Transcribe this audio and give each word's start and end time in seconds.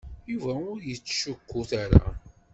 Yuba 0.31 0.51
ur 0.71 0.77
yettcukkut 0.87 1.71
ara. 1.83 2.03